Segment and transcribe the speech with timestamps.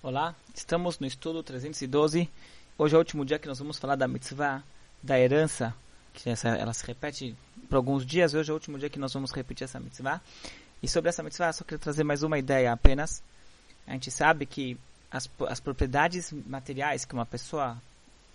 [0.00, 2.30] Olá, estamos no estudo 312.
[2.78, 4.62] Hoje é o último dia que nós vamos falar da mitzvah,
[5.02, 5.74] da herança,
[6.14, 7.36] que essa, ela se repete
[7.68, 8.32] por alguns dias.
[8.32, 10.20] Hoje é o último dia que nós vamos repetir essa mitzvah.
[10.80, 13.20] E sobre essa mitzvah, só queria trazer mais uma ideia apenas.
[13.88, 14.78] A gente sabe que
[15.10, 17.76] as, as propriedades materiais que uma pessoa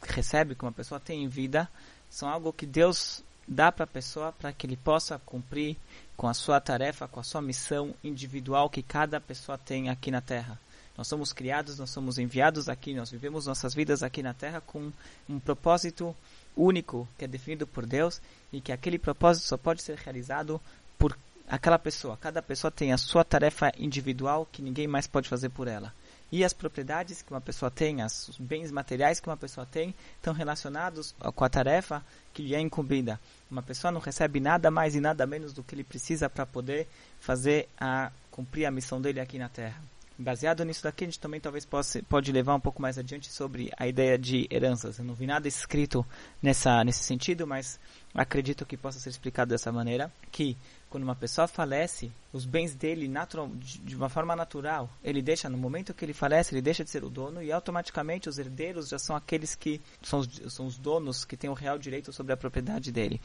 [0.01, 1.69] recebe, que uma pessoa tem em vida,
[2.09, 5.77] são algo que Deus dá para a pessoa para que ele possa cumprir
[6.17, 10.19] com a sua tarefa, com a sua missão individual que cada pessoa tem aqui na
[10.19, 10.59] Terra.
[10.97, 14.91] Nós somos criados, nós somos enviados aqui, nós vivemos nossas vidas aqui na Terra com
[15.27, 16.15] um propósito
[16.55, 20.61] único que é definido por Deus e que aquele propósito só pode ser realizado
[20.97, 21.17] por
[21.47, 22.17] aquela pessoa.
[22.17, 25.93] Cada pessoa tem a sua tarefa individual que ninguém mais pode fazer por ela.
[26.31, 30.33] E as propriedades que uma pessoa tem, os bens materiais que uma pessoa tem, estão
[30.33, 32.03] relacionados com a tarefa
[32.33, 33.19] que lhe é incumbida.
[33.51, 36.87] Uma pessoa não recebe nada mais e nada menos do que ele precisa para poder
[37.19, 39.79] fazer a cumprir a missão dele aqui na Terra.
[40.23, 43.69] Baseado nisso daqui, a gente também talvez possa, pode levar um pouco mais adiante sobre
[43.77, 44.97] a ideia de heranças.
[44.97, 46.05] Eu não vi nada escrito
[46.41, 47.77] nessa, nesse sentido, mas
[48.15, 50.57] acredito que possa ser explicado dessa maneira, que
[50.89, 55.57] quando uma pessoa falece, os bens dele, natural, de uma forma natural, ele deixa, no
[55.57, 58.99] momento que ele falece, ele deixa de ser o dono e automaticamente os herdeiros já
[58.99, 62.91] são aqueles que são são os donos que têm o real direito sobre a propriedade
[62.91, 63.19] dele.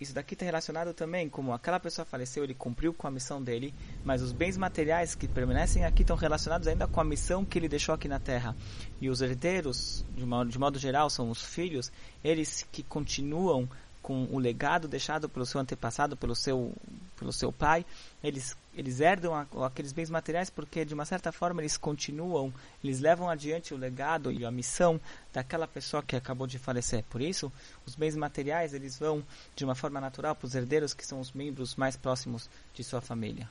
[0.00, 3.72] Isso daqui está relacionado também como aquela pessoa faleceu, ele cumpriu com a missão dele,
[4.04, 7.68] mas os bens materiais que permanecem aqui estão relacionados ainda com a missão que ele
[7.68, 8.56] deixou aqui na Terra.
[9.00, 11.92] E os herdeiros, de modo, de modo geral, são os filhos,
[12.24, 13.68] eles que continuam
[14.04, 16.74] com o legado deixado pelo seu antepassado, pelo seu,
[17.16, 17.86] pelo seu pai,
[18.22, 22.52] eles, eles herdam a, aqueles bens materiais porque, de uma certa forma, eles continuam,
[22.84, 25.00] eles levam adiante o legado e a missão
[25.32, 27.02] daquela pessoa que acabou de falecer.
[27.08, 27.50] Por isso,
[27.86, 29.24] os bens materiais, eles vão,
[29.56, 33.00] de uma forma natural, para os herdeiros, que são os membros mais próximos de sua
[33.00, 33.48] família.